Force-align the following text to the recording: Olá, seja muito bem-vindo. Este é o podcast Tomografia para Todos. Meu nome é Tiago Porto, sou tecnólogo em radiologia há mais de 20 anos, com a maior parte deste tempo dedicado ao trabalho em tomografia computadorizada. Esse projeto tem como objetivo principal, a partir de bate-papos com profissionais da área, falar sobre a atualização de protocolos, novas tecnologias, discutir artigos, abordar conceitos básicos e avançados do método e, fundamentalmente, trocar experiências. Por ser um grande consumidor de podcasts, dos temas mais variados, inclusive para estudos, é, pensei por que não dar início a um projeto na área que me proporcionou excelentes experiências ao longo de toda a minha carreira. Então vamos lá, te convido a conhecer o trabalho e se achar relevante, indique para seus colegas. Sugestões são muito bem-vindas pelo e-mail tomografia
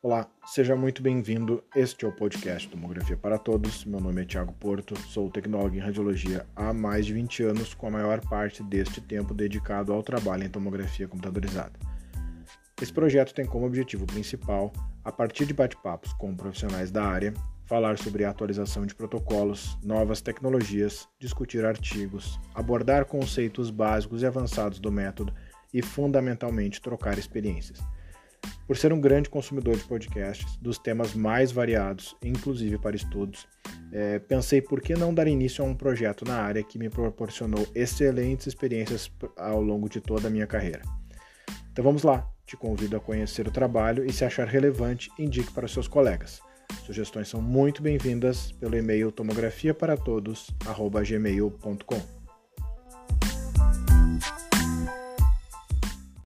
Olá, 0.00 0.30
seja 0.46 0.76
muito 0.76 1.02
bem-vindo. 1.02 1.60
Este 1.74 2.04
é 2.04 2.08
o 2.08 2.12
podcast 2.14 2.68
Tomografia 2.68 3.16
para 3.16 3.36
Todos. 3.36 3.84
Meu 3.84 3.98
nome 4.00 4.22
é 4.22 4.24
Tiago 4.24 4.52
Porto, 4.52 4.96
sou 4.96 5.28
tecnólogo 5.28 5.74
em 5.74 5.80
radiologia 5.80 6.46
há 6.54 6.72
mais 6.72 7.04
de 7.04 7.12
20 7.14 7.42
anos, 7.42 7.74
com 7.74 7.88
a 7.88 7.90
maior 7.90 8.20
parte 8.20 8.62
deste 8.62 9.00
tempo 9.00 9.34
dedicado 9.34 9.92
ao 9.92 10.00
trabalho 10.00 10.44
em 10.44 10.48
tomografia 10.48 11.08
computadorizada. 11.08 11.72
Esse 12.80 12.92
projeto 12.92 13.34
tem 13.34 13.44
como 13.44 13.66
objetivo 13.66 14.06
principal, 14.06 14.72
a 15.04 15.10
partir 15.10 15.46
de 15.46 15.52
bate-papos 15.52 16.12
com 16.12 16.36
profissionais 16.36 16.92
da 16.92 17.02
área, 17.04 17.34
falar 17.66 17.98
sobre 17.98 18.24
a 18.24 18.30
atualização 18.30 18.86
de 18.86 18.94
protocolos, 18.94 19.76
novas 19.82 20.20
tecnologias, 20.20 21.08
discutir 21.18 21.64
artigos, 21.64 22.38
abordar 22.54 23.04
conceitos 23.04 23.68
básicos 23.68 24.22
e 24.22 24.26
avançados 24.26 24.78
do 24.78 24.92
método 24.92 25.34
e, 25.74 25.82
fundamentalmente, 25.82 26.80
trocar 26.80 27.18
experiências. 27.18 27.80
Por 28.68 28.76
ser 28.76 28.92
um 28.92 29.00
grande 29.00 29.30
consumidor 29.30 29.78
de 29.78 29.84
podcasts, 29.84 30.56
dos 30.58 30.76
temas 30.78 31.14
mais 31.14 31.50
variados, 31.50 32.14
inclusive 32.22 32.78
para 32.78 32.94
estudos, 32.94 33.48
é, 33.90 34.18
pensei 34.18 34.60
por 34.60 34.82
que 34.82 34.92
não 34.92 35.14
dar 35.14 35.26
início 35.26 35.64
a 35.64 35.66
um 35.66 35.74
projeto 35.74 36.22
na 36.26 36.36
área 36.36 36.62
que 36.62 36.78
me 36.78 36.90
proporcionou 36.90 37.66
excelentes 37.74 38.46
experiências 38.46 39.10
ao 39.38 39.62
longo 39.62 39.88
de 39.88 40.02
toda 40.02 40.28
a 40.28 40.30
minha 40.30 40.46
carreira. 40.46 40.82
Então 41.72 41.82
vamos 41.82 42.02
lá, 42.02 42.28
te 42.44 42.58
convido 42.58 42.94
a 42.98 43.00
conhecer 43.00 43.48
o 43.48 43.50
trabalho 43.50 44.04
e 44.04 44.12
se 44.12 44.22
achar 44.22 44.46
relevante, 44.46 45.10
indique 45.18 45.50
para 45.50 45.66
seus 45.66 45.88
colegas. 45.88 46.38
Sugestões 46.84 47.26
são 47.28 47.40
muito 47.40 47.80
bem-vindas 47.82 48.52
pelo 48.52 48.76
e-mail 48.76 49.10
tomografia 49.10 49.74